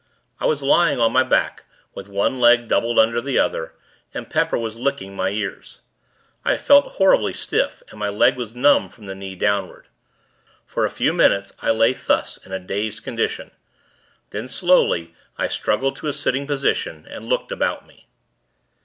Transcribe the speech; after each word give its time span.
I 0.39 0.47
was 0.47 0.63
lying 0.63 0.99
on 0.99 1.11
my 1.13 1.21
back, 1.21 1.65
with 1.93 2.09
one 2.09 2.39
leg 2.39 2.67
doubled 2.67 2.97
under 2.97 3.21
the 3.21 3.37
other, 3.37 3.75
and 4.15 4.27
Pepper 4.31 4.57
was 4.57 4.79
licking 4.79 5.15
my 5.15 5.29
ears. 5.29 5.81
I 6.43 6.57
felt 6.57 6.93
horribly 6.93 7.33
stiff, 7.33 7.83
and 7.91 7.99
my 7.99 8.09
leg 8.09 8.35
was 8.35 8.55
numb, 8.55 8.89
from 8.89 9.05
the 9.05 9.13
knee, 9.13 9.35
downward. 9.35 9.89
For 10.65 10.85
a 10.85 10.89
few 10.89 11.13
minutes, 11.13 11.53
I 11.61 11.69
lay 11.69 11.93
thus, 11.93 12.37
in 12.37 12.51
a 12.51 12.57
dazed 12.57 13.03
condition; 13.03 13.51
then, 14.31 14.47
slowly, 14.47 15.13
I 15.37 15.47
struggled 15.47 15.97
to 15.97 16.07
a 16.07 16.13
sitting 16.13 16.47
position, 16.47 17.05
and 17.07 17.25
looked 17.29 17.51
about 17.51 17.85
me. 17.85 18.07